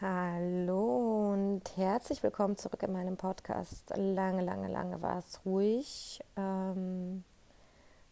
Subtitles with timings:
[0.00, 3.92] Hallo und herzlich willkommen zurück in meinem Podcast.
[3.94, 6.20] Lange, lange, lange war es ruhig.
[6.36, 7.22] Ähm,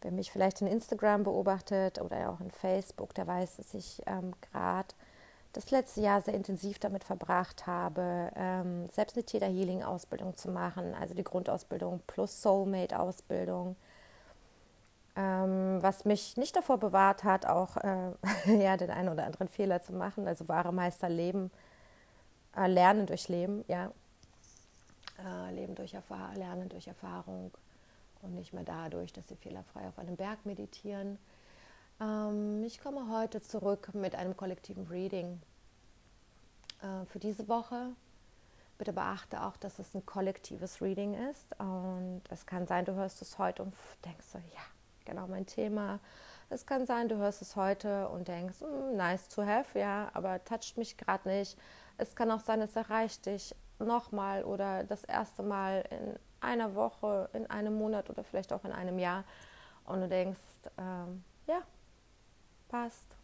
[0.01, 4.33] wer mich vielleicht in Instagram beobachtet oder auch in Facebook, der weiß, dass ich ähm,
[4.53, 4.95] gerade
[5.55, 10.53] das letzte Jahr sehr intensiv damit verbracht habe, ähm, selbst eine Theta Healing Ausbildung zu
[10.53, 13.75] machen, also die Grundausbildung plus Soulmate Ausbildung.
[15.17, 18.13] Ähm, was mich nicht davor bewahrt hat, auch äh,
[18.63, 21.51] ja, den einen oder anderen Fehler zu machen, also wahre Meister leben
[22.57, 23.93] äh, Lernen durch Leben, ja.
[25.19, 27.53] Äh, Leben durch Erfahrung, Lernen durch Erfahrung
[28.23, 31.19] und nicht mehr dadurch, dass sie fehlerfrei auf einem Berg meditieren.
[32.01, 35.41] Ähm, ich komme heute zurück mit einem kollektiven Reading
[36.83, 37.91] äh, für diese Woche.
[38.79, 43.23] Bitte beachte auch, dass es ein kollektives Reading ist und es kann sein, du hörst
[43.23, 44.63] es heute und denkst so, ja,
[45.05, 46.01] genau mein Thema.
[46.51, 50.45] Es kann sein, du hörst es heute und denkst, mm, nice to have, ja, aber
[50.45, 51.57] toucht mich gerade nicht.
[51.99, 57.29] Es kann auch sein, es erreicht dich nochmal oder das erste Mal in einer Woche,
[57.33, 59.25] in einem Monat oder vielleicht auch in einem Jahr
[59.85, 60.41] und du denkst,
[60.79, 61.63] ähm, ja,
[62.69, 63.17] passt.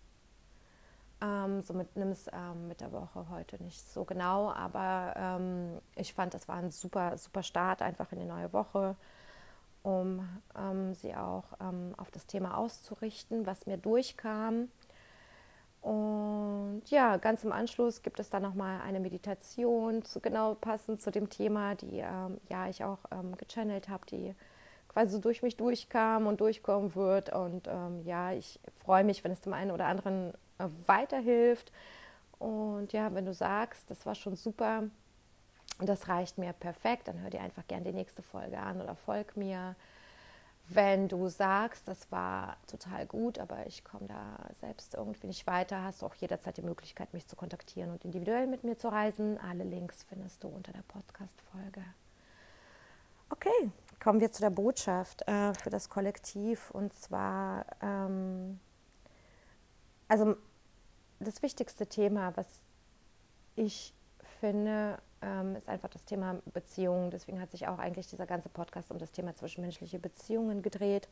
[1.20, 6.14] Ähm, somit nimm es ähm, mit der Woche heute nicht so genau, aber ähm, ich
[6.14, 8.94] fand, das war ein super, super Start einfach in die neue Woche,
[9.82, 14.68] um ähm, sie auch ähm, auf das Thema auszurichten, was mir durchkam
[15.80, 21.10] und ja, ganz im Anschluss gibt es dann nochmal eine Meditation, zu, genau passend zu
[21.10, 24.34] dem Thema, die ähm, ja ich auch ähm, gechannelt habe, die
[24.88, 27.32] quasi durch mich durchkam und durchkommen wird.
[27.32, 31.72] Und ähm, ja, ich freue mich, wenn es dem einen oder anderen äh, weiterhilft.
[32.38, 34.84] Und ja, wenn du sagst, das war schon super,
[35.80, 39.36] das reicht mir perfekt, dann hör dir einfach gerne die nächste Folge an oder folg
[39.36, 39.76] mir.
[40.70, 45.82] Wenn du sagst, das war total gut, aber ich komme da selbst irgendwie nicht weiter,
[45.82, 49.38] hast du auch jederzeit die Möglichkeit, mich zu kontaktieren und individuell mit mir zu reisen.
[49.38, 51.82] Alle Links findest du unter der Podcast-Folge.
[53.30, 56.70] Okay, kommen wir zu der Botschaft äh, für das Kollektiv.
[56.70, 58.60] Und zwar, ähm,
[60.06, 60.36] also
[61.18, 62.46] das wichtigste Thema, was
[63.56, 63.94] ich
[64.40, 67.10] finde, ähm, ist einfach das Thema Beziehungen.
[67.10, 71.08] Deswegen hat sich auch eigentlich dieser ganze Podcast um das Thema zwischenmenschliche Beziehungen gedreht.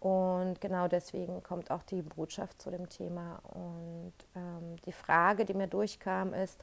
[0.00, 3.40] Und genau deswegen kommt auch die Botschaft zu dem Thema.
[3.44, 6.62] Und ähm, die Frage, die mir durchkam, ist,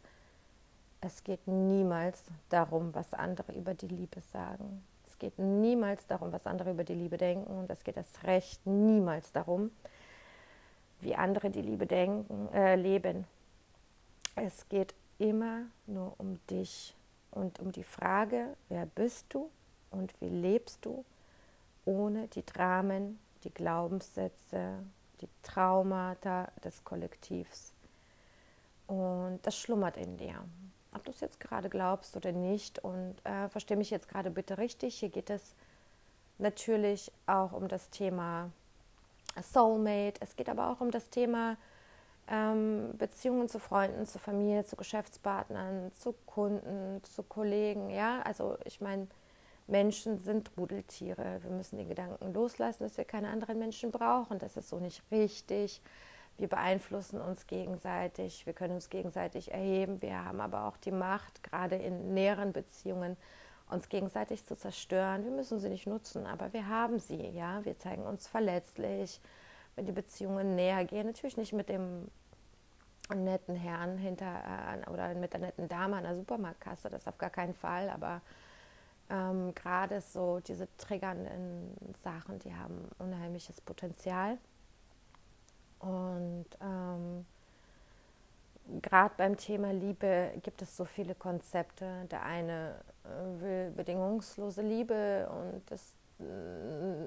[1.02, 4.84] es geht niemals darum, was andere über die Liebe sagen.
[5.08, 7.58] Es geht niemals darum, was andere über die Liebe denken.
[7.58, 9.72] Und es geht erst recht niemals darum,
[11.02, 13.26] wie andere die Liebe denken, äh, leben.
[14.36, 16.96] Es geht immer nur um dich
[17.32, 19.50] und um die Frage, wer bist du
[19.92, 21.06] und wie lebst du,
[21.86, 24.80] ohne die Dramen, die Glaubenssätze,
[25.22, 27.74] die Traumata des Kollektivs.
[28.88, 30.44] Und das schlummert in dir.
[30.94, 32.80] Ob du es jetzt gerade glaubst oder nicht.
[32.80, 35.00] Und äh, verstehe mich jetzt gerade bitte richtig.
[35.00, 35.56] Hier geht es
[36.38, 38.52] natürlich auch um das Thema
[39.42, 40.22] Soulmate.
[40.22, 41.58] Es geht aber auch um das Thema
[42.28, 47.90] ähm, Beziehungen zu Freunden, zu Familie, zu Geschäftspartnern, zu Kunden, zu Kollegen.
[47.90, 49.08] Ja, also ich meine,
[49.68, 51.40] Menschen sind Rudeltiere.
[51.42, 54.40] Wir müssen den Gedanken loslassen, dass wir keine anderen Menschen brauchen.
[54.40, 55.82] Das ist so nicht richtig.
[56.38, 60.02] Wir beeinflussen uns gegenseitig, wir können uns gegenseitig erheben.
[60.02, 63.16] Wir haben aber auch die Macht, gerade in näheren Beziehungen,
[63.70, 65.24] uns gegenseitig zu zerstören.
[65.24, 67.30] Wir müssen sie nicht nutzen, aber wir haben sie.
[67.30, 69.22] Ja, wir zeigen uns verletzlich
[69.78, 71.08] die Beziehungen näher gehen.
[71.08, 72.10] Natürlich nicht mit dem
[73.14, 77.30] netten Herrn hinter äh, oder mit der netten Dame an der Supermarktkasse, das auf gar
[77.30, 78.22] keinen Fall, aber
[79.10, 84.38] ähm, gerade so diese triggernden Sachen, die haben unheimliches Potenzial.
[85.80, 87.26] Und ähm,
[88.82, 92.06] gerade beim Thema Liebe gibt es so viele Konzepte.
[92.10, 95.94] Der eine äh, will bedingungslose Liebe und das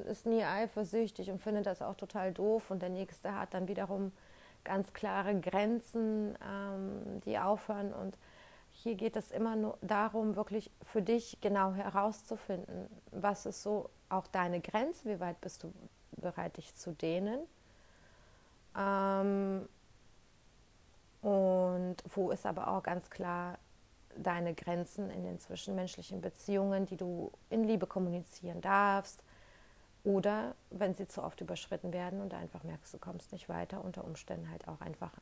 [0.06, 2.70] ist nie eifersüchtig und findet das auch total doof.
[2.70, 4.12] Und der nächste hat dann wiederum
[4.64, 7.92] ganz klare Grenzen, ähm, die aufhören.
[7.92, 8.18] Und
[8.70, 14.26] hier geht es immer nur darum, wirklich für dich genau herauszufinden, was ist so auch
[14.26, 15.72] deine Grenze, wie weit bist du
[16.12, 17.40] bereit, dich zu dehnen.
[18.76, 19.68] Ähm,
[21.22, 23.58] und wo ist aber auch ganz klar
[24.22, 29.22] deine Grenzen in den zwischenmenschlichen Beziehungen, die du in Liebe kommunizieren darfst.
[30.04, 33.84] Oder wenn sie zu oft überschritten werden und du einfach merkst, du kommst nicht weiter,
[33.84, 35.12] unter Umständen halt auch einfach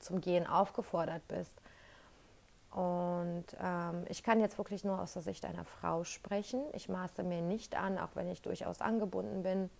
[0.00, 1.60] zum Gehen aufgefordert bist.
[2.70, 6.62] Und ähm, ich kann jetzt wirklich nur aus der Sicht einer Frau sprechen.
[6.72, 9.70] Ich maße mir nicht an, auch wenn ich durchaus angebunden bin,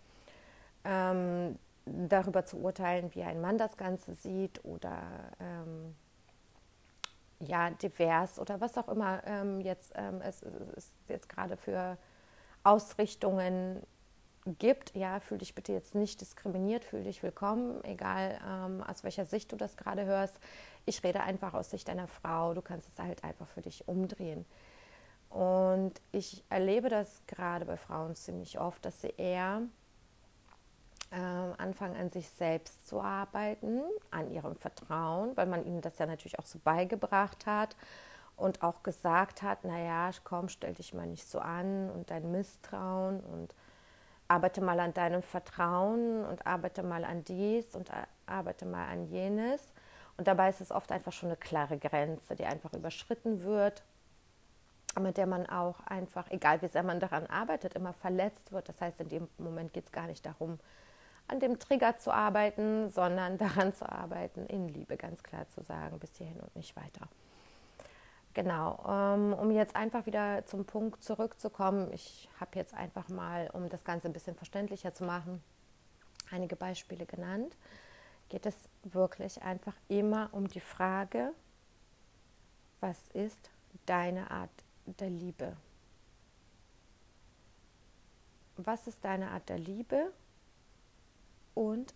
[0.85, 5.01] ähm, darüber zu urteilen, wie ein Mann das Ganze sieht oder
[5.41, 5.97] ähm,
[7.47, 10.43] ja, divers oder was auch immer ähm, jetzt ähm, es,
[10.77, 11.99] es jetzt gerade für
[12.65, 13.83] Ausrichtungen
[14.59, 14.95] gibt.
[14.95, 19.53] Ja, fühl dich bitte jetzt nicht diskriminiert, fühl dich willkommen, egal ähm, aus welcher Sicht
[19.53, 20.39] du das gerade hörst.
[20.85, 22.55] Ich rede einfach aus Sicht deiner Frau.
[22.55, 24.45] Du kannst es halt einfach für dich umdrehen.
[25.31, 29.63] Und ich erlebe das gerade bei Frauen ziemlich oft, dass sie eher
[31.73, 33.81] anfangen, an sich selbst zu arbeiten,
[34.11, 37.77] an ihrem Vertrauen, weil man ihnen das ja natürlich auch so beigebracht hat
[38.37, 43.21] und auch gesagt hat, naja, komm, stell dich mal nicht so an und dein Misstrauen
[43.21, 43.55] und
[44.29, 47.91] arbeite mal an deinem Vertrauen und arbeite mal an dies und
[48.27, 49.63] arbeite mal an jenes.
[50.19, 53.83] Und dabei ist es oft einfach schon eine klare Grenze, die einfach überschritten wird
[55.01, 58.69] mit der man auch einfach, egal wie sehr man daran arbeitet, immer verletzt wird.
[58.69, 60.59] Das heißt, in dem Moment geht es gar nicht darum,
[61.29, 65.99] an dem Trigger zu arbeiten, sondern daran zu arbeiten, in Liebe ganz klar zu sagen,
[65.99, 67.09] bis hierhin und nicht weiter.
[68.35, 73.69] Genau, ähm, um jetzt einfach wieder zum Punkt zurückzukommen, ich habe jetzt einfach mal, um
[73.69, 75.43] das Ganze ein bisschen verständlicher zu machen,
[76.31, 77.57] einige Beispiele genannt,
[78.31, 78.55] geht es
[78.85, 81.33] wirklich einfach immer um die Frage,
[82.81, 83.51] was ist
[83.85, 84.51] deine Art
[84.87, 85.57] der Liebe?
[88.57, 90.11] Was ist deine Art der Liebe
[91.55, 91.95] und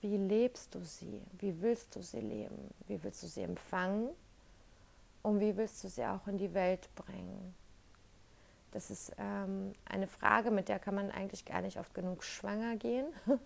[0.00, 1.22] wie lebst du sie?
[1.38, 2.74] Wie willst du sie leben?
[2.86, 4.10] Wie willst du sie empfangen?
[5.22, 7.54] Und wie willst du sie auch in die Welt bringen?
[8.70, 12.76] Das ist ähm, eine Frage, mit der kann man eigentlich gar nicht oft genug schwanger
[12.76, 13.06] gehen,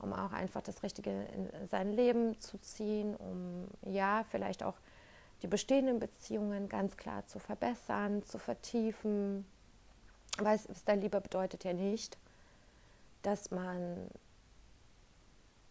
[0.00, 4.76] um auch einfach das Richtige in sein Leben zu ziehen, um ja, vielleicht auch
[5.42, 9.46] die bestehenden Beziehungen ganz klar zu verbessern, zu vertiefen.
[10.38, 12.18] Weil es der Liebe bedeutet ja nicht,
[13.22, 14.08] dass man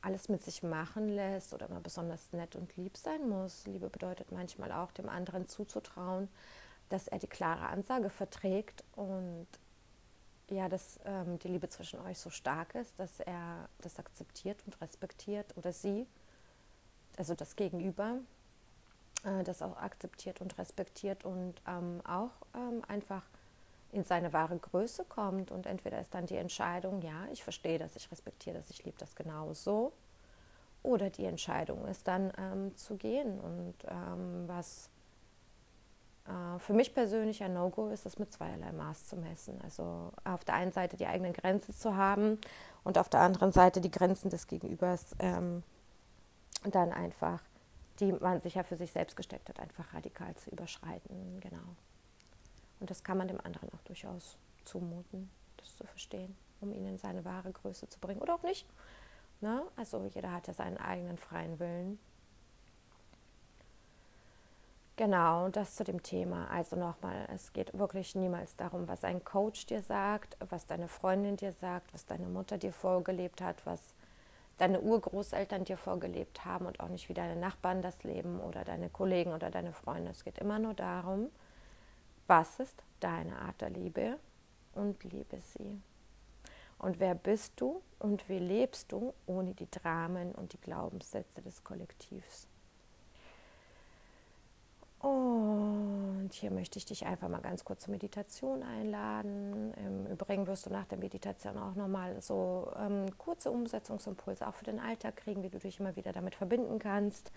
[0.03, 3.65] alles mit sich machen lässt oder mal besonders nett und lieb sein muss.
[3.65, 6.27] Liebe bedeutet manchmal auch, dem anderen zuzutrauen,
[6.89, 9.47] dass er die klare Ansage verträgt und
[10.49, 14.79] ja, dass ähm, die Liebe zwischen euch so stark ist, dass er das akzeptiert und
[14.81, 16.05] respektiert oder sie,
[17.17, 18.19] also das Gegenüber,
[19.23, 23.23] äh, das auch akzeptiert und respektiert und ähm, auch ähm, einfach
[23.93, 25.51] in seine wahre Größe kommt.
[25.51, 28.97] Und entweder ist dann die Entscheidung, ja, ich verstehe das, ich respektiere das, ich liebe
[28.97, 29.93] das genauso.
[30.81, 33.39] Oder die Entscheidung ist dann ähm, zu gehen.
[33.39, 34.89] Und ähm, was
[36.27, 39.61] äh, für mich persönlich ein No-Go ist, das mit zweierlei Maß zu messen.
[39.61, 42.39] Also auf der einen Seite die eigenen Grenzen zu haben
[42.83, 45.63] und auf der anderen Seite die Grenzen des Gegenübers ähm,
[46.63, 47.41] dann einfach
[47.99, 51.39] die man sich ja für sich selbst gesteckt hat, einfach radikal zu überschreiten.
[51.41, 51.75] Genau.
[52.83, 56.97] Und das kann man dem anderen auch durchaus zumuten, das zu verstehen, um ihn in
[56.97, 58.21] seine wahre Größe zu bringen.
[58.21, 58.67] Oder auch nicht.
[59.39, 59.63] Ne?
[59.77, 61.97] Also jeder hat ja seinen eigenen freien Willen.
[64.97, 66.51] Genau, das zu dem Thema.
[66.51, 71.37] Also nochmal, es geht wirklich niemals darum, was ein Coach dir sagt, was deine Freundin
[71.37, 73.79] dir sagt, was deine Mutter dir vorgelebt hat, was
[74.57, 78.89] deine Urgroßeltern dir vorgelebt haben und auch nicht wie deine Nachbarn das leben oder deine
[78.89, 80.11] Kollegen oder deine Freunde.
[80.11, 81.29] Es geht immer nur darum,
[82.27, 84.19] was ist deine Art der Liebe
[84.73, 85.81] und liebe sie.
[86.79, 91.63] Und wer bist du und wie lebst du ohne die Dramen und die Glaubenssätze des
[91.63, 92.47] Kollektivs?
[94.99, 99.73] Und hier möchte ich dich einfach mal ganz kurz zur Meditation einladen.
[99.73, 104.63] Im Übrigen wirst du nach der Meditation auch nochmal so ähm, kurze Umsetzungsimpulse auch für
[104.63, 107.31] den Alltag kriegen, wie du dich immer wieder damit verbinden kannst.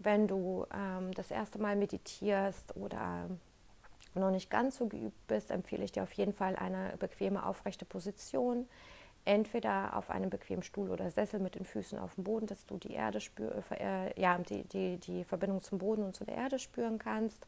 [0.00, 3.28] Wenn du ähm, das erste Mal meditierst oder
[4.18, 7.84] noch nicht ganz so geübt bist, empfehle ich dir auf jeden Fall eine bequeme, aufrechte
[7.84, 8.66] Position
[9.26, 12.78] entweder auf einem bequemen Stuhl oder Sessel mit den Füßen auf dem Boden, dass du
[12.78, 16.58] die Erde spür, äh, ja, die, die, die Verbindung zum Boden und zu der Erde
[16.58, 17.46] spüren kannst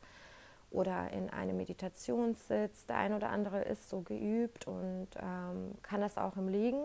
[0.70, 2.86] oder in einem Meditationssitz.
[2.86, 6.84] Der eine oder andere ist so geübt und ähm, kann das auch im Liegen.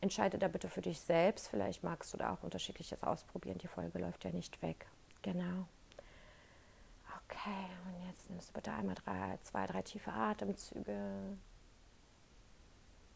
[0.00, 1.48] Entscheide da bitte für dich selbst.
[1.48, 3.58] Vielleicht magst du da auch unterschiedliches ausprobieren.
[3.58, 4.86] Die Folge läuft ja nicht weg.
[5.22, 5.68] Genau.
[7.24, 7.66] Okay,
[8.30, 11.36] nimmst du bitte einmal drei, zwei, drei tiefe Atemzüge.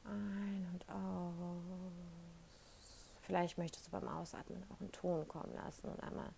[0.04, 1.92] Ein und aus.
[3.22, 6.30] Vielleicht möchtest du beim Ausatmen auch einen Ton kommen lassen und einmal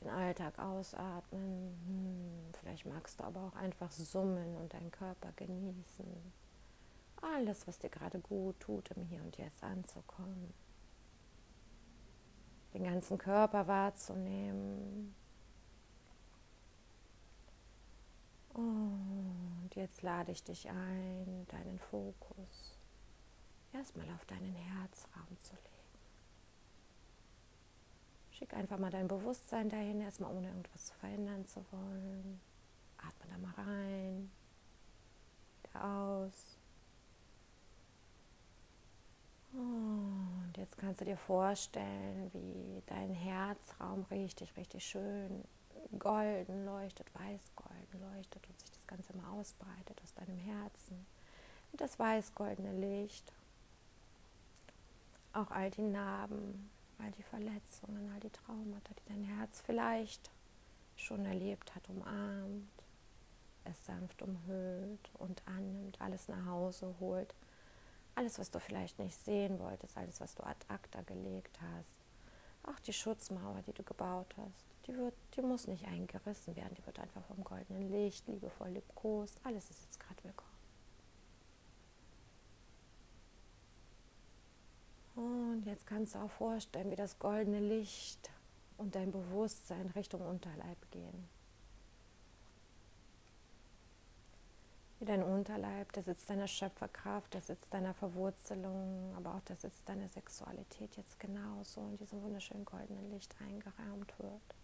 [0.00, 1.74] den Alltag ausatmen.
[1.86, 6.06] Hm, vielleicht magst du aber auch einfach summen und deinen Körper genießen.
[7.22, 10.52] Alles, was dir gerade gut tut, im Hier und Jetzt anzukommen.
[12.74, 15.14] Den ganzen Körper wahrzunehmen.
[18.56, 22.78] Und jetzt lade ich dich ein, deinen Fokus
[23.74, 25.66] erstmal auf deinen Herzraum zu legen.
[28.30, 32.40] Schick einfach mal dein Bewusstsein dahin, erstmal ohne irgendwas zu verändern zu wollen.
[32.96, 34.30] Atme da mal rein,
[35.62, 36.56] wieder aus.
[39.52, 45.44] Und jetzt kannst du dir vorstellen, wie dein Herzraum richtig, richtig schön
[45.98, 51.06] golden leuchtet, weiß-golden leuchtet und sich das Ganze mal ausbreitet aus deinem Herzen.
[51.72, 53.32] Und das weiß-goldene Licht,
[55.32, 60.30] auch all die Narben, all die Verletzungen, all die Traumata, die dein Herz vielleicht
[60.96, 62.70] schon erlebt hat, umarmt,
[63.64, 67.34] es sanft umhüllt und annimmt, alles nach Hause holt.
[68.14, 72.00] Alles, was du vielleicht nicht sehen wolltest, alles, was du ad acta gelegt hast,
[72.62, 76.86] auch die Schutzmauer, die du gebaut hast, die, wird, die muss nicht eingerissen werden, die
[76.86, 79.40] wird einfach vom goldenen Licht liebevoll liebkost.
[79.44, 80.56] Alles ist jetzt gerade willkommen.
[85.16, 88.30] Und jetzt kannst du auch vorstellen, wie das goldene Licht
[88.76, 91.28] und dein Bewusstsein Richtung Unterleib gehen.
[94.98, 99.84] Wie dein Unterleib, der Sitz deiner Schöpferkraft, der Sitz deiner Verwurzelung, aber auch der Sitz
[99.84, 104.54] deiner Sexualität jetzt genauso in diesem wunderschönen goldenen Licht eingerahmt wird.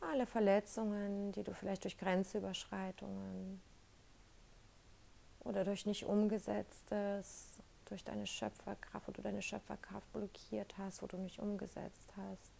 [0.00, 3.60] Alle Verletzungen, die du vielleicht durch Grenzüberschreitungen
[5.40, 11.16] oder durch nicht umgesetztes durch deine Schöpferkraft, wo du deine Schöpferkraft blockiert hast, wo du
[11.16, 12.52] nicht umgesetzt hast.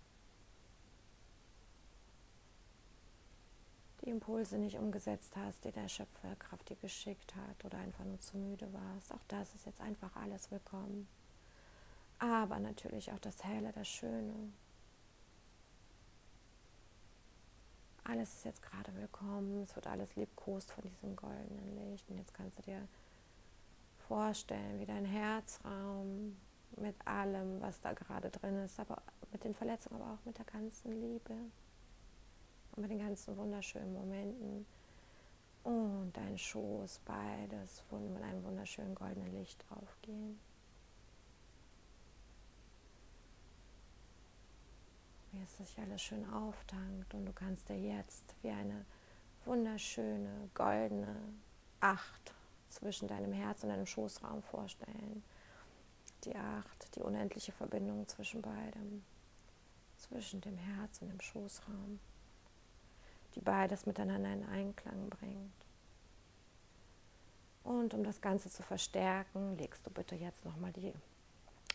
[4.02, 8.38] Die Impulse nicht umgesetzt hast, die deine Schöpferkraft dir geschickt hat oder einfach nur zu
[8.38, 9.12] müde warst.
[9.12, 11.08] Auch das ist jetzt einfach alles willkommen.
[12.18, 14.52] Aber natürlich auch das Helle, das Schöne.
[18.10, 19.62] Alles ist jetzt gerade willkommen.
[19.62, 22.08] Es wird alles liebkost von diesem goldenen Licht.
[22.08, 22.88] Und jetzt kannst du dir
[24.08, 26.34] vorstellen, wie dein Herzraum
[26.78, 30.46] mit allem, was da gerade drin ist, aber mit den Verletzungen, aber auch mit der
[30.46, 31.34] ganzen Liebe
[32.72, 34.64] und mit den ganzen wunderschönen Momenten
[35.64, 40.40] und dein Schoß, beides mit einem wunderschönen goldenen Licht draufgehen.
[45.32, 48.84] Wie es sich alles schön auftankt und du kannst dir jetzt wie eine
[49.44, 51.16] wunderschöne goldene
[51.80, 52.34] Acht
[52.68, 55.22] zwischen deinem Herz und deinem Schoßraum vorstellen.
[56.24, 59.04] Die Acht, die unendliche Verbindung zwischen beidem,
[59.96, 62.00] zwischen dem Herz und dem Schoßraum,
[63.34, 65.52] die beides miteinander in Einklang bringt.
[67.64, 70.92] Und um das Ganze zu verstärken, legst du bitte jetzt nochmal die,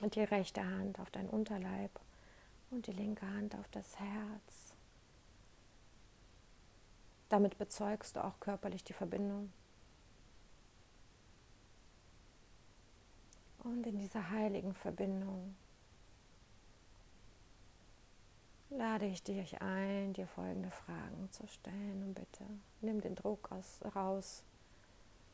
[0.02, 1.92] die rechte Hand auf deinen Unterleib
[2.74, 4.74] und die linke Hand auf das Herz.
[7.30, 9.52] Damit bezeugst du auch körperlich die Verbindung
[13.64, 15.56] Und in dieser heiligen Verbindung
[18.70, 22.04] lade ich dich ein, dir folgende Fragen zu stellen.
[22.04, 22.44] Und bitte
[22.82, 24.44] nimm den Druck aus, raus,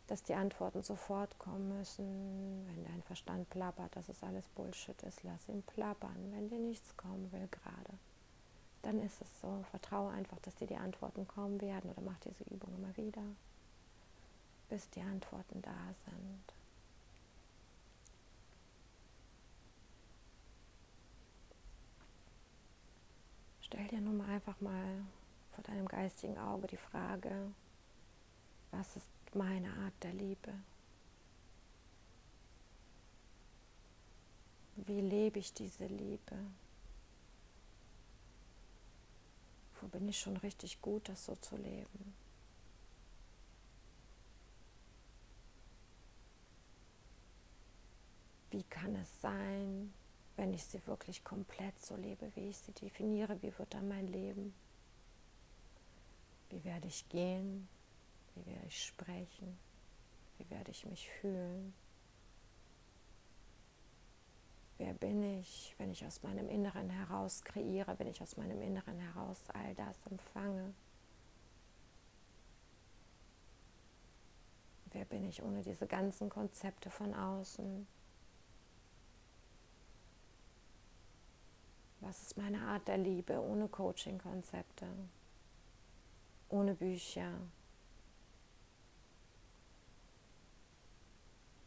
[0.10, 2.66] dass die Antworten sofort kommen müssen.
[2.68, 6.32] Wenn dein Verstand plappert, dass es alles Bullshit ist, lass ihn plappern.
[6.32, 7.94] Wenn dir nichts kommen will gerade,
[8.82, 9.64] dann ist es so.
[9.70, 13.22] Vertraue einfach, dass dir die Antworten kommen werden oder mach diese Übung immer wieder,
[14.70, 16.54] bis die Antworten da sind.
[23.62, 25.06] Stell dir nun mal einfach mal
[25.52, 27.52] vor deinem geistigen Auge die Frage,
[28.72, 30.54] was ist meine Art der Liebe?
[34.76, 36.38] Wie lebe ich diese Liebe?
[39.82, 42.14] Wo bin ich schon richtig gut, das so zu leben?
[48.52, 49.94] Wie kann es sein,
[50.36, 54.08] wenn ich sie wirklich komplett so lebe, wie ich sie definiere, wie wird dann mein
[54.08, 54.54] Leben?
[56.50, 57.68] Wie werde ich gehen?
[58.40, 59.58] Wie werde ich sprechen?
[60.38, 61.74] Wie werde ich mich fühlen?
[64.78, 68.98] Wer bin ich, wenn ich aus meinem Inneren heraus kreiere, wenn ich aus meinem Inneren
[68.98, 70.74] heraus all das empfange?
[74.92, 77.86] Wer bin ich ohne diese ganzen Konzepte von außen?
[82.00, 84.88] Was ist meine Art der Liebe ohne Coaching-Konzepte,
[86.48, 87.34] ohne Bücher,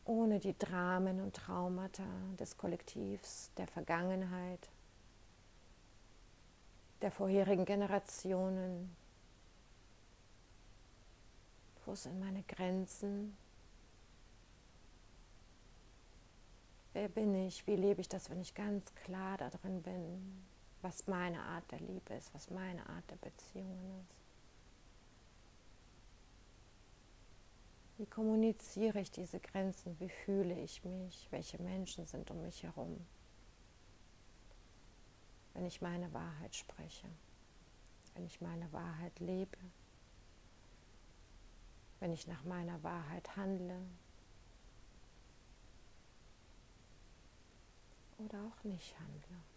[0.04, 2.06] ohne die Dramen und Traumata
[2.38, 4.70] des Kollektivs, der Vergangenheit,
[7.00, 8.94] der vorherigen Generationen?
[11.84, 13.36] Wo sind meine Grenzen?
[16.92, 17.66] Wer bin ich?
[17.66, 20.44] Wie lebe ich das, wenn ich ganz klar da drin bin,
[20.82, 24.21] was meine Art der Liebe ist, was meine Art der Beziehungen ist?
[27.98, 29.98] Wie kommuniziere ich diese Grenzen?
[30.00, 31.28] Wie fühle ich mich?
[31.30, 33.06] Welche Menschen sind um mich herum?
[35.54, 37.08] Wenn ich meine Wahrheit spreche,
[38.14, 39.58] wenn ich meine Wahrheit lebe,
[42.00, 43.80] wenn ich nach meiner Wahrheit handle
[48.18, 49.51] oder auch nicht handle.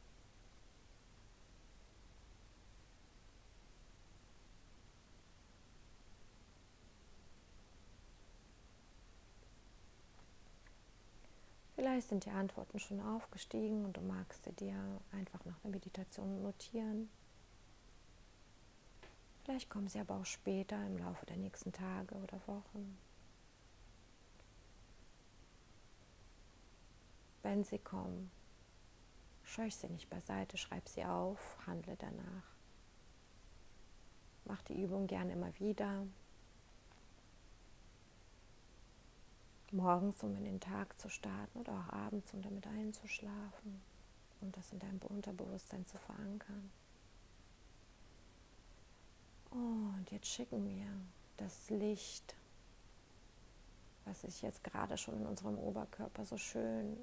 [11.96, 14.75] Vielleicht sind die Antworten schon aufgestiegen und du magst sie dir
[15.14, 17.10] einfach nach der Meditation notieren.
[19.46, 22.98] Vielleicht kommen sie aber auch später im Laufe der nächsten Tage oder Wochen.
[27.44, 28.30] Wenn sie kommen,
[29.46, 32.44] scheuch sie nicht beiseite, schreib sie auf, handle danach.
[34.44, 36.06] Mach die Übung gerne immer wieder.
[39.75, 43.82] Morgens, um in den Tag zu starten oder auch abends, um damit einzuschlafen
[44.41, 46.72] und das in deinem Unterbewusstsein zu verankern.
[49.51, 50.88] Und jetzt schicken wir
[51.38, 52.36] das Licht,
[54.05, 56.98] was sich jetzt gerade schon in unserem Oberkörper so schön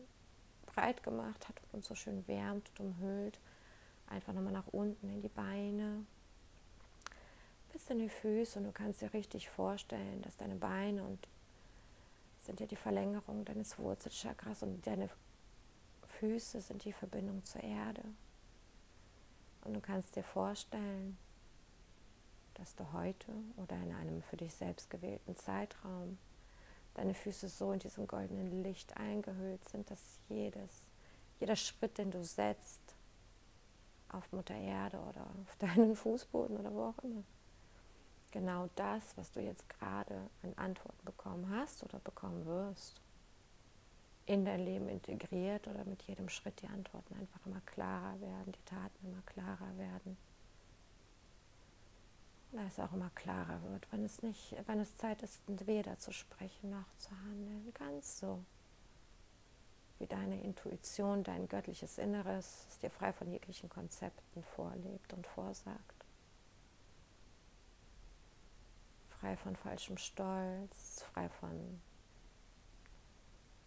[0.67, 3.39] breit gemacht hat und uns so schön wärmt und umhüllt,
[4.07, 6.05] einfach nochmal nach unten in die Beine,
[7.73, 11.27] bis in die Füße und du kannst dir richtig vorstellen, dass deine Beine und
[12.43, 15.09] sind ja die Verlängerung deines Wurzelchakras und deine
[16.07, 18.03] Füße sind die Verbindung zur Erde.
[19.65, 21.17] Und du kannst dir vorstellen,
[22.55, 26.19] dass du heute oder in einem für dich selbst gewählten Zeitraum
[26.95, 30.83] deine Füße so in diesem goldenen Licht eingehüllt sind, dass jedes,
[31.41, 32.81] jeder Schritt, den du setzt,
[34.09, 37.23] auf Mutter Erde oder auf deinen Fußboden oder wo auch immer,
[38.33, 43.01] genau das, was du jetzt gerade an Antworten bekommen hast oder bekommen wirst,
[44.27, 48.65] in dein Leben integriert oder mit jedem Schritt die Antworten einfach immer klarer werden, die
[48.65, 50.17] Taten immer klarer werden.
[52.53, 56.13] Oder es auch immer klarer wird, wenn es nicht, wenn es Zeit ist, weder zu
[56.13, 57.73] sprechen noch zu handeln.
[57.75, 58.45] Ganz so.
[59.99, 65.92] Wie deine Intuition, dein göttliches Inneres es dir frei von jeglichen Konzepten vorlebt und vorsagt.
[69.23, 71.81] Frei von falschem Stolz, frei von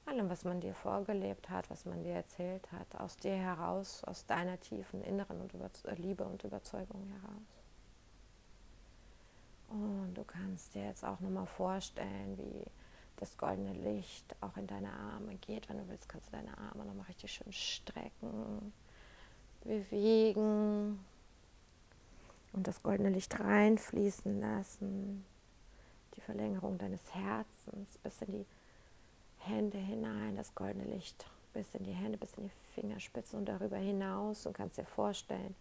[0.05, 4.25] allem, was man dir vorgelebt hat, was man dir erzählt hat, aus dir heraus, aus
[4.25, 5.53] deiner tiefen inneren und
[5.85, 7.47] äh, Liebe und Überzeugung heraus.
[9.69, 12.65] Und du kannst dir jetzt auch nochmal vorstellen, wie
[13.15, 15.69] das goldene Licht auch in deine Arme geht.
[15.69, 18.73] Wenn du willst, kannst du deine Arme nochmal richtig schön strecken,
[19.63, 20.99] bewegen
[22.51, 25.25] und das goldene Licht reinfließen lassen
[26.15, 28.45] die Verlängerung deines Herzens bis in die
[29.39, 33.77] Hände hinein, das goldene Licht bis in die Hände, bis in die Fingerspitzen und darüber
[33.77, 35.55] hinaus und kannst dir vorstellen,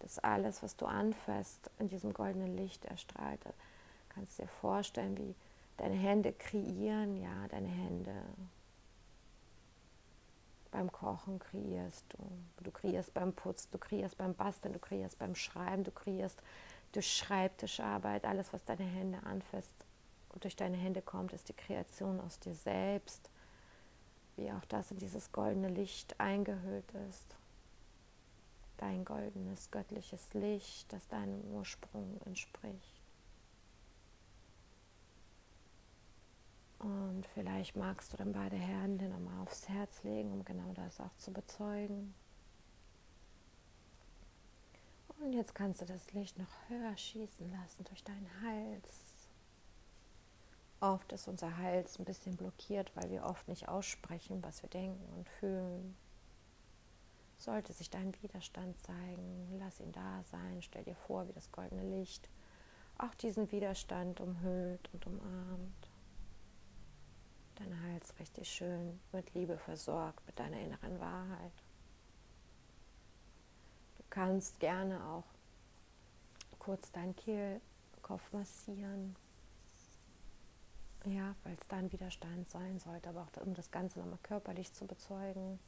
[0.00, 3.40] dass alles, was du anfasst, in diesem goldenen Licht erstrahlt.
[4.10, 5.34] Kannst dir vorstellen, wie
[5.76, 8.14] deine Hände kreieren, ja, deine Hände.
[10.70, 12.18] Beim Kochen kreierst du,
[12.62, 16.42] du kreierst beim Putz, du kreierst beim Basteln, du kreierst beim Schreiben, du kreierst
[16.92, 19.74] durch Schreibtischarbeit, alles, was deine Hände anfasst
[20.30, 23.30] und durch deine Hände kommt, ist die Kreation aus dir selbst,
[24.36, 27.36] wie auch das in dieses goldene Licht eingehüllt ist.
[28.76, 32.98] Dein goldenes, göttliches Licht, das deinem Ursprung entspricht.
[36.78, 41.14] Und vielleicht magst du dann beide Hände nochmal aufs Herz legen, um genau das auch
[41.16, 42.14] zu bezeugen.
[45.20, 49.08] Und jetzt kannst du das Licht noch höher schießen lassen durch deinen Hals.
[50.80, 55.12] Oft ist unser Hals ein bisschen blockiert, weil wir oft nicht aussprechen, was wir denken
[55.16, 55.96] und fühlen.
[57.36, 60.62] Sollte sich dein Widerstand zeigen, lass ihn da sein.
[60.62, 62.28] Stell dir vor, wie das goldene Licht
[62.96, 65.90] auch diesen Widerstand umhüllt und umarmt.
[67.56, 71.52] Dein Hals richtig schön mit Liebe versorgt, mit deiner inneren Wahrheit
[74.18, 75.22] kannst gerne auch
[76.58, 79.14] kurz deinen Kehlkopf massieren.
[81.04, 84.72] Ja, weil es da ein Widerstand sein sollte, aber auch um das Ganze nochmal körperlich
[84.72, 85.60] zu bezeugen.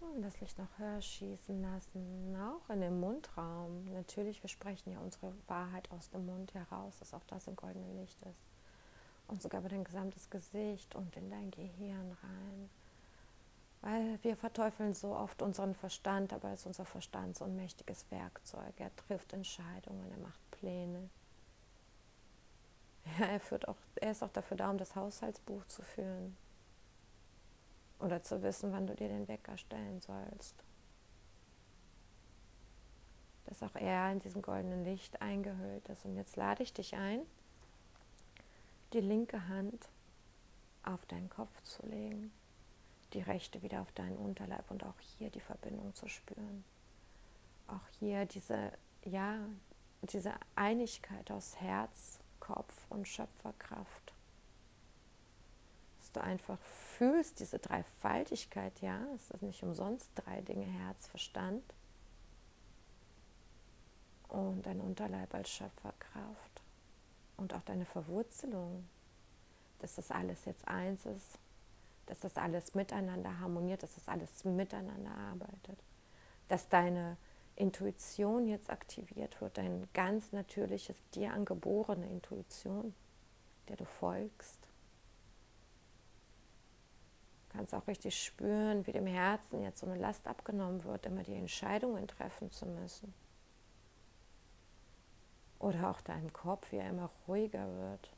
[0.00, 3.84] Und das Licht noch höher schießen lassen, auch in dem Mundraum.
[3.92, 8.00] Natürlich, wir sprechen ja unsere Wahrheit aus dem Mund heraus, dass auch das im goldenen
[8.00, 8.48] Licht ist.
[9.28, 12.70] und sogar über dein gesamtes Gesicht und in dein Gehirn rein.
[13.84, 18.72] Weil wir verteufeln so oft unseren Verstand, aber ist unser Verstand so ein mächtiges Werkzeug.
[18.78, 21.10] Er trifft Entscheidungen, er macht Pläne.
[23.18, 26.34] Ja, er, führt auch, er ist auch dafür da, um das Haushaltsbuch zu führen.
[27.98, 30.54] Oder zu wissen, wann du dir den Wecker stellen sollst.
[33.44, 36.06] Dass auch er in diesem goldenen Licht eingehüllt ist.
[36.06, 37.20] Und jetzt lade ich dich ein,
[38.94, 39.90] die linke Hand
[40.84, 42.32] auf deinen Kopf zu legen,
[43.14, 46.64] die rechte wieder auf deinen Unterleib und auch hier die Verbindung zu spüren.
[47.68, 48.72] Auch hier diese,
[49.04, 49.38] ja,
[50.02, 54.12] diese Einigkeit aus Herz, Kopf und Schöpferkraft.
[55.98, 61.62] Dass du einfach fühlst, diese Dreifaltigkeit, ja, es ist nicht umsonst drei Dinge, Herz, Verstand.
[64.28, 66.62] Und dein Unterleib als Schöpferkraft.
[67.36, 68.86] Und auch deine Verwurzelung,
[69.78, 71.38] dass das alles jetzt eins ist,
[72.06, 75.78] dass das alles miteinander harmoniert, dass das alles miteinander arbeitet,
[76.48, 77.16] dass deine
[77.56, 82.94] Intuition jetzt aktiviert wird, dein ganz natürliches, dir angeborene Intuition,
[83.68, 84.68] der du folgst.
[87.48, 91.22] Du kannst auch richtig spüren, wie dem Herzen jetzt so eine Last abgenommen wird, immer
[91.22, 93.14] die Entscheidungen treffen zu müssen.
[95.60, 98.10] Oder auch deinem Kopf, wie er immer ruhiger wird.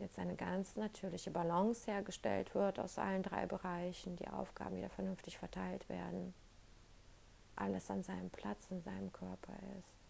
[0.00, 5.36] Jetzt eine ganz natürliche Balance hergestellt wird aus allen drei Bereichen, die Aufgaben wieder vernünftig
[5.36, 6.32] verteilt werden.
[7.54, 10.00] Alles an seinem Platz in seinem Körper ist.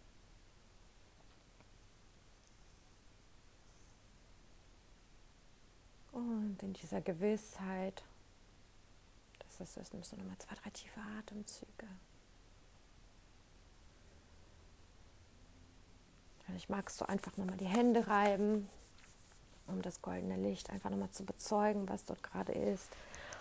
[6.13, 8.05] Und in dieser Gewissheit,
[9.39, 11.87] dass das ist, nimmst du nochmal zwei, drei tiefe Atemzüge.
[16.45, 18.69] Vielleicht magst du einfach nochmal die Hände reiben,
[19.71, 22.89] um das goldene Licht einfach nochmal zu bezeugen, was dort gerade ist.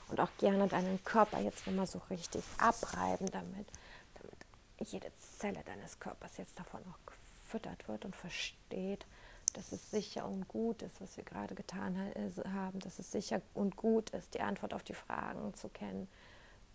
[0.09, 3.67] Und auch gerne deinen Körper jetzt nochmal so richtig abreiben damit,
[4.15, 9.07] damit jede Zelle deines Körpers jetzt davon auch gefüttert wird und versteht,
[9.55, 12.13] dass es sicher und gut ist, was wir gerade getan
[12.55, 16.09] haben, dass es sicher und gut ist, die Antwort auf die Fragen zu kennen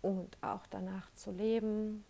[0.02, 2.06] und auch danach zu leben,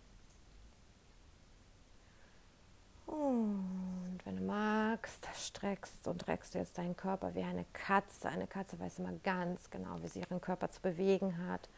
[3.05, 8.29] und wenn du magst, streckst und reckst du jetzt deinen Körper wie eine Katze.
[8.29, 11.69] Eine Katze weiß immer ganz genau, wie sie ihren Körper zu bewegen hat,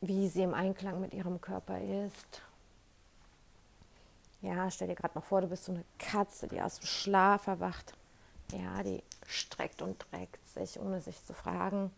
[0.00, 2.42] wie sie im Einklang mit ihrem Körper ist.
[4.42, 7.46] Ja, stell dir gerade mal vor, du bist so eine Katze, die aus dem Schlaf
[7.46, 7.94] erwacht.
[8.52, 11.90] Ja, die streckt und trägt sich, ohne sich zu fragen,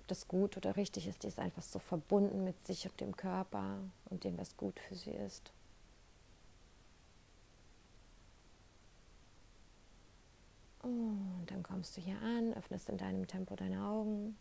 [0.00, 1.22] ob das gut oder richtig ist.
[1.22, 3.76] Die ist einfach so verbunden mit sich und dem Körper
[4.08, 5.52] und dem, was gut für sie ist.
[10.84, 14.36] Und dann kommst du hier an, öffnest in deinem Tempo deine Augen.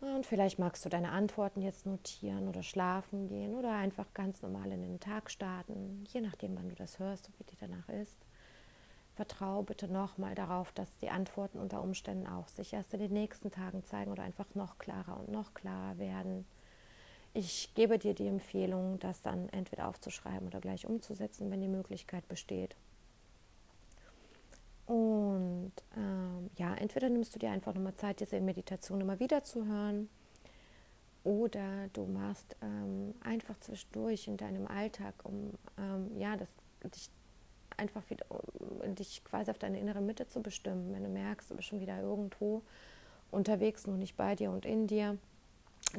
[0.00, 4.72] Und vielleicht magst du deine Antworten jetzt notieren oder schlafen gehen oder einfach ganz normal
[4.72, 8.18] in den Tag starten, je nachdem, wann du das hörst und wie dir danach ist.
[9.14, 13.50] Vertraue bitte nochmal darauf, dass die Antworten unter Umständen auch sich erst in den nächsten
[13.50, 16.46] Tagen zeigen oder einfach noch klarer und noch klarer werden.
[17.32, 22.26] Ich gebe dir die Empfehlung, das dann entweder aufzuschreiben oder gleich umzusetzen, wenn die Möglichkeit
[22.28, 22.76] besteht.
[24.86, 29.64] Und ähm, ja, entweder nimmst du dir einfach nochmal Zeit, diese Meditation immer wieder zu
[29.64, 30.08] hören,
[31.22, 36.48] oder du machst ähm, einfach zwischendurch in deinem Alltag, um ähm, ja, das,
[36.94, 37.10] dich
[37.76, 40.94] einfach wieder, um dich quasi auf deine innere Mitte zu bestimmen.
[40.94, 42.62] Wenn du merkst, du bist schon wieder irgendwo
[43.30, 45.18] unterwegs, noch nicht bei dir und in dir,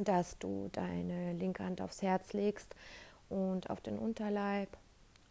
[0.00, 2.74] dass du deine linke Hand aufs Herz legst
[3.28, 4.68] und auf den Unterleib.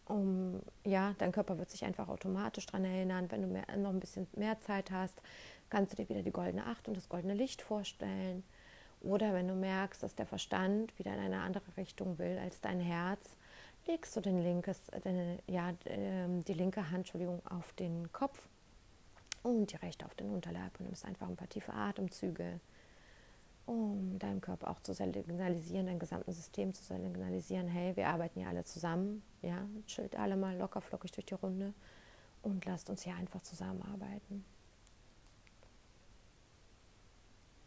[0.05, 3.31] Um, ja, dein Körper wird sich einfach automatisch daran erinnern.
[3.31, 5.21] Wenn du mehr, noch ein bisschen mehr Zeit hast,
[5.69, 8.43] kannst du dir wieder die goldene Acht und das goldene Licht vorstellen.
[8.99, 12.79] Oder wenn du merkst, dass der Verstand wieder in eine andere Richtung will als dein
[12.79, 13.37] Herz,
[13.87, 17.11] legst du den linkes, deine, ja, ähm, die linke Hand
[17.45, 18.47] auf den Kopf
[19.43, 22.59] und die rechte auf den Unterleib und nimmst einfach ein paar tiefe Atemzüge
[23.65, 28.49] um deinem Körper auch zu signalisieren, dein gesamten System zu signalisieren, hey, wir arbeiten ja
[28.49, 31.73] alle zusammen, ja, chillt alle mal locker flockig durch die Runde
[32.41, 34.43] und lasst uns hier einfach zusammenarbeiten.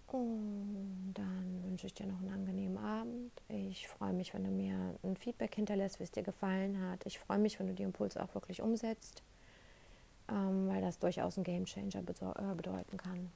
[0.08, 3.32] Und dann wünsche ich dir noch einen angenehmen Abend.
[3.48, 7.04] Ich freue mich, wenn du mir ein Feedback hinterlässt, wie es dir gefallen hat.
[7.04, 9.24] Ich freue mich, wenn du die Impulse auch wirklich umsetzt,
[10.28, 13.30] ähm, weil das durchaus ein Game Changer äh, bedeuten kann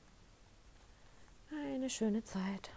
[1.78, 2.70] eine schöne Zeit.